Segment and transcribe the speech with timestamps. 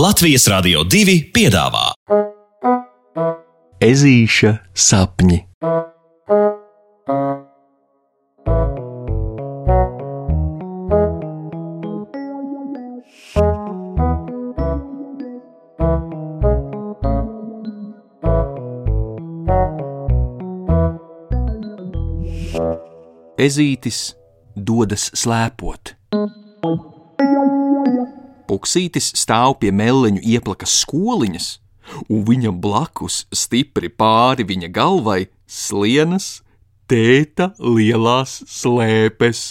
[0.00, 1.90] Latvijas Rādio 2 piedāvā
[3.84, 5.40] Ezīša sapņi.
[23.36, 24.14] Ezītis
[24.56, 25.99] dodas slēpot.
[28.50, 31.44] Puksītis stāv pie meleņu ieplakas skoliņas,
[32.10, 36.40] un viņam blakus stipri pāri viņa galvai slienas
[36.90, 39.44] tēta lielās slēpes.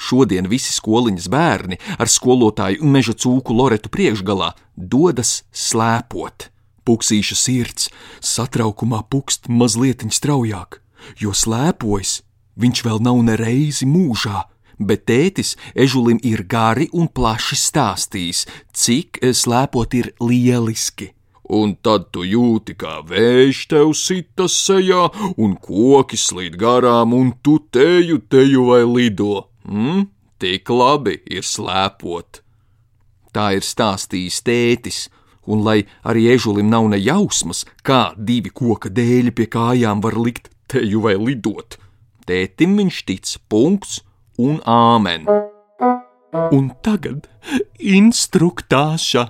[0.00, 6.48] Šodien visi skoliņas bērni ar skolotāju meža cūku Loretu priekšgalā dodas slēpot.
[6.82, 10.80] Puksīša sirds satraukumā pukst mazliet straujāk,
[11.22, 12.24] jo slēpojas
[12.58, 14.48] viņš vēl nav nereizi mūžā
[14.80, 21.12] bet tētis ežulim ir gari un plaši stāstījis, cik slēpot ir lieliski.
[21.50, 27.58] Un tad tu jūti, kā vējš tev sita sejā, un koki slīd garām, un tu
[27.74, 29.48] teju, teju vai lido.
[29.66, 30.06] Mm,
[30.38, 32.44] tik labi ir slēpot.
[33.34, 35.00] Tā ir stāstījis tētis,
[35.50, 40.52] un lai arī ežulim nav ne jausmas, kā divi koka dēļi pie kājām var likt
[40.70, 41.78] teju vai lidot,
[42.30, 44.00] tētim viņš tic punkts
[44.40, 45.28] un āmen.
[46.54, 47.28] Un tagad
[47.80, 49.26] instruktāša.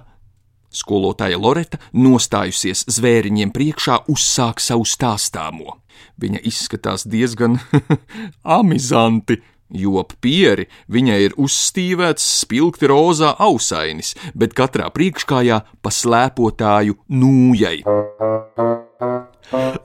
[0.71, 5.81] Skolotāja Loreta, nostājusies zvēriņiem priekšā, uzsāk savu stāstāmo.
[6.23, 7.59] Viņa izskatās diezgan
[8.59, 17.81] amizanti, jo pieri viņai ir uzstīvēts spilgti rozā ausainis, bet katrā priekškājā pa slēpotāju nūjai.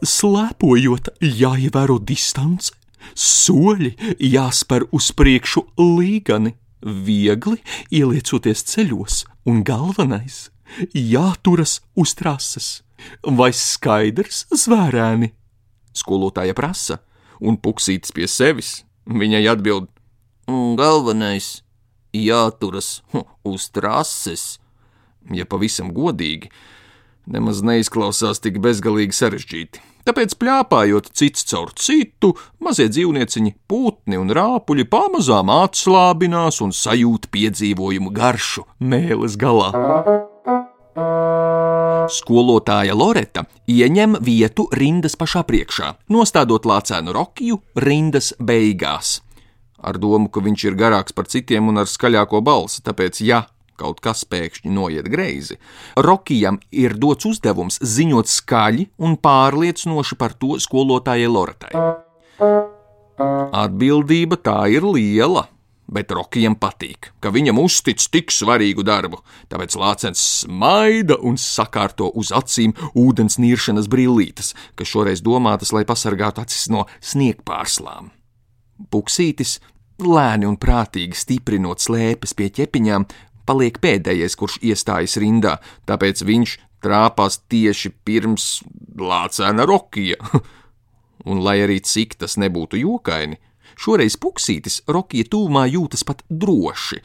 [0.05, 2.75] Slēpojot, jāievēro distance,
[3.13, 10.49] soļi jāspēr uz priekšu līgani, viegli ieliecoties ceļos, un galvenais-
[11.13, 12.81] jāturas uz trases.
[13.23, 15.31] Vai skaidrs, zvērēni?
[15.93, 16.99] Skolotāja prasa,
[17.39, 18.83] un puksītis pie sevis.
[19.05, 19.87] Viņai atbild:
[20.47, 21.61] Galvenais-
[22.13, 23.01] jāturas
[23.43, 24.59] uz trases.
[25.31, 26.51] Ja pavisam godīgi,
[27.25, 29.81] nemaz neizklausās tik bezgalīgi sarežģīti.
[30.05, 38.13] Tāpēc, plāpājot cits caur citu, mazie dzīvnieciņi, putni un rāpuļi pamazām atslābinās un sajūt piedzīvojumu
[38.13, 39.71] garšu mēles galā.
[42.13, 49.23] Skolotāja Loreta ieņem vietu rindas pašā priekšā, nostādot lācēnu rokiju rindas beigās.
[49.81, 53.41] Ar domu, ka viņš ir garāks par citiem un ar skaļāko balsi, tāpēc, ja
[53.79, 55.59] kaut kas pēkšņi noiet greizi.
[55.97, 61.73] Rokijam ir dots uzdevums ziņot skaļi un pārliecinoši par to skolotājai Loretai.
[63.55, 65.45] Atbildība tā ir liela,
[65.87, 69.21] bet Rokijam patīk, ka viņam uztic tik svarīgu darbu,
[69.51, 76.43] tāpēc Lācens smaida un sakārto uz acīm ūdens niršanas brillītes, kas šoreiz domātas, lai pasargātu
[76.43, 78.11] acis no sniegpārslām.
[78.91, 79.59] Puksītis
[80.03, 83.07] lēni un prātīgi stiprinot slēpes pie ķepiņām,
[83.45, 85.57] paliek pēdējais, kurš iestājas rindā,
[85.89, 88.61] tāpēc viņš trāpās tieši pirms
[88.99, 90.19] lācēna rokija.
[91.29, 93.39] Un, lai arī cik tas nebūtu jokaini,
[93.81, 97.01] šoreiz puksītis rokija tūmā jūtas pat droši.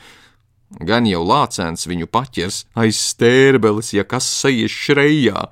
[0.87, 5.49] Gan jau lācēns viņu paķers aiz stērbeles, ja kas sajies šreijā.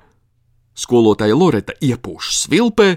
[0.79, 2.93] Skolotāja Loreta iepūš svilpē,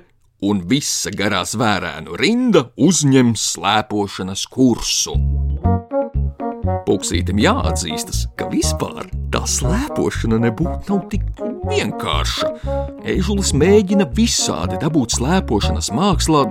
[0.47, 5.17] un visa garā zvērēnu rinda uzņem slēpošanas kursu.
[6.93, 11.23] Puksītam jāatzīstas, ka vispār tā slēpošana nebūtu nav tik
[11.71, 12.51] vienkārša.
[13.09, 16.43] Ežulis mēģina visādi dabūt slēpošanas mākslā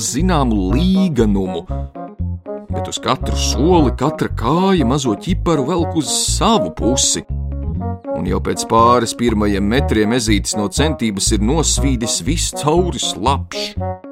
[0.00, 1.66] zināmu līganumu,
[2.70, 7.26] bet uz katru soli katra kāja mazo ķiparu velk uz savu pusi.
[8.16, 14.08] Un jau pēc pāris pirmajiem metriem ezītis no centības ir nosvīdis viss cauri slapjš.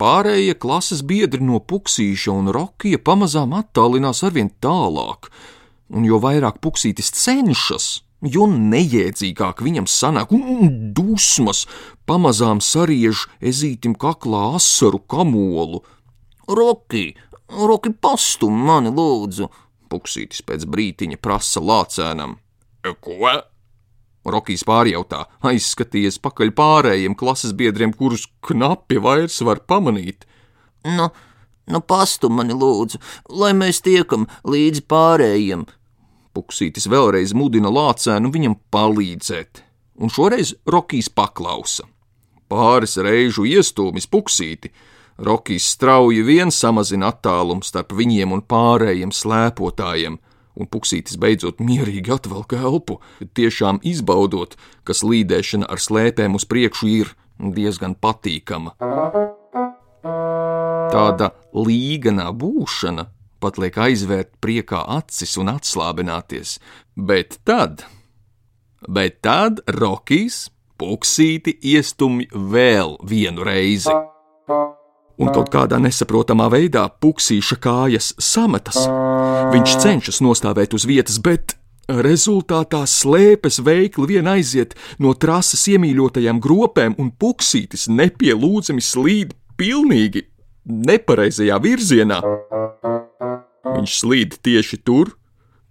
[0.00, 5.28] Pārējie klases biedri no puksīša un rokija pamazām attālinās arvien tālāk,
[5.94, 7.86] un jo vairāk puksītis cenšas,
[8.34, 11.66] jo neiedzīgāk viņam sanāk, un dusmas
[12.10, 15.84] pamazām sariež ezītim kaklā asaru kamolu.
[16.48, 17.12] Roki,
[17.48, 19.48] Roki, pastum mani lūdzu!
[19.88, 22.34] Puksītis pēc brītiņa prasa lācēnam.
[23.00, 23.16] Ko?
[24.32, 30.26] Rokijs pārjautā, aizskatījies pakaļ pārējiem klases biedriem, kurus knapi vairs var pamanīt.
[30.86, 31.08] Nu,
[31.68, 33.00] nu pastu mani lūdzu,
[33.40, 35.66] lai mēs tiekam līdzi pārējiem.
[36.36, 39.64] Puksītis vēlreiz mudina lācēnu viņam palīdzēt,
[39.98, 41.88] un šoreiz Rokijs paklausa.
[42.48, 44.70] Pāris reižu iestūmis puksīti,
[45.18, 50.20] Rokijs strauji vien samazina attālumu starp viņiem un pārējiem slēpotājiem,
[50.58, 52.98] un puksītis beidzot mierīgi atvelk elpu,
[53.38, 58.74] tiešām izbaudot, ka slīdēšana ar slēpēm uz priekšu ir diezgan patīkama.
[60.88, 63.08] Tāda līganā būšana
[63.38, 66.58] pat liek aizvērt priekā acis un atslābināties,
[66.96, 67.84] bet tad,
[68.88, 73.94] bet tad Rokijs puksīti iestumj vēl vienu reizi.
[75.18, 78.84] Un kaut kādā nesaprotamā veidā puksīša kājas sametas.
[79.50, 81.56] Viņš cenšas nostāvēt uz vietas, bet
[81.88, 90.26] rezultātā slēpes veikli vien aiziet no trases iemīļotajām gropēm, un puksītis nepielūdzami slīd pilnīgi
[90.68, 92.20] nepareizajā virzienā.
[93.68, 95.16] Viņš slīd tieši tur,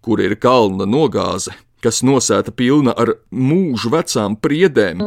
[0.01, 1.53] kur ir kalna nogāze,
[1.83, 5.03] kas nosēta pilna ar mūžu vecām priedēm.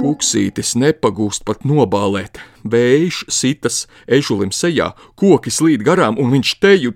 [0.00, 6.94] Puksītis nepagūst pat nobālēt, vējš sitas ežulim sejā, koki slīd garām, un viņš teju,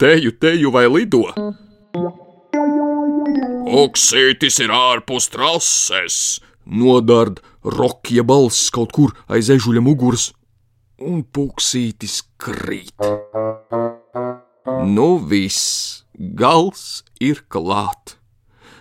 [0.00, 1.24] teju, teju vai lido.
[3.66, 6.18] Puksītis ir ārpus trases,
[6.64, 10.30] nodard rokja balss kaut kur aiz ežuļa muguras,
[11.02, 12.94] un puksītis krīt.
[14.86, 18.16] Nu viss, gals ir klāt.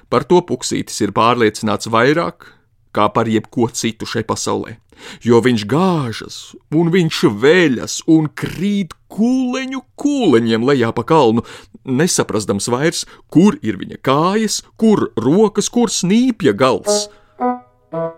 [0.09, 2.51] Par to puksītis ir pārliecināts vairāk
[2.95, 4.77] kā par jebko citu šai pasaulē,
[5.25, 6.37] jo viņš gāžas
[6.75, 11.45] un viņš vēļas un krīt kūleņu kūleņiem lejā pa kalnu,
[11.85, 17.05] nesaprastams vairs, kur ir viņa kājas, kur rokas, kur snīpja gals.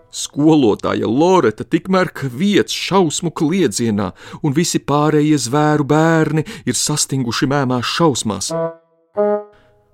[0.08, 4.08] Skolotāja Loreta tikmēr kviets šausmu kliedzienā,
[4.42, 8.50] un visi pārējie zvēru bērni ir sastinguši mēmās šausmās.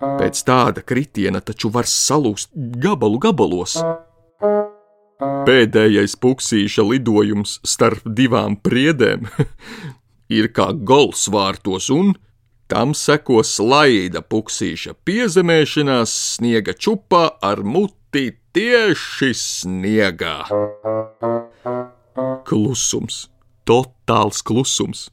[0.04, 3.76] Pēc tāda kritiena taču var salūst gabalu gabalos.
[5.20, 9.28] Pēdējais puksīša lidojums starp divām priedēm
[10.38, 12.14] ir kā gols vārtos, un
[12.70, 20.36] tam seko slaida puksīša piezemēšanās sniega čupā ar muti tieši sniegā.
[22.44, 23.24] Klusums,
[23.68, 25.08] totāls klusums,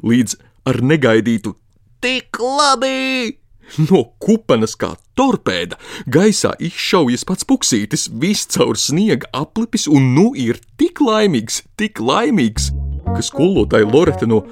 [0.00, 1.56] līdz ar negaidītu
[2.00, 3.45] tik labi!
[3.90, 5.78] No kupenes kā torpēda
[6.12, 12.70] gaisā izšaujas pats puksītis, viss caur sniega aplipis un nu ir tik laimīgs, tik laimīgs,
[13.08, 14.44] ka skolotāja Loreta no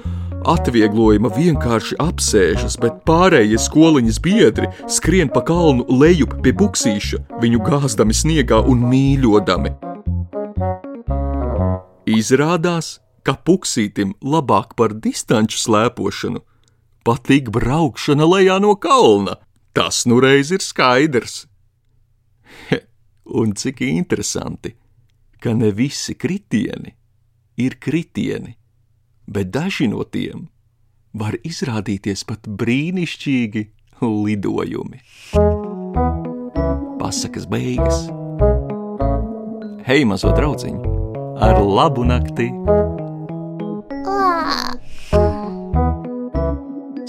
[0.45, 8.13] atvieglojuma vienkārši apsēžas, bet pārējie skoliņas biedri skrien pa kalnu lejup pie buksīša, viņu gāzdami
[8.13, 9.73] sniegā un mīļodami.
[12.05, 16.43] Izrādās, ka puksītim labāk par distanču slēpošanu
[17.05, 19.37] patīk braukšana lejā no kalna.
[19.75, 21.45] Tas nu reiz ir skaidrs.
[22.69, 22.81] He,
[23.25, 24.75] un cik interesanti,
[25.39, 26.95] ka ne visi kritieni
[27.59, 28.55] ir kritieni
[29.27, 30.47] bet daži no tiem
[31.15, 33.63] var izrādīties pat brīnišķīgi
[34.03, 34.99] lidojumi.
[36.99, 38.05] Pasakas beigas.
[39.85, 40.95] Hei, mazo draugiņu,
[41.45, 42.49] ar labu nakti!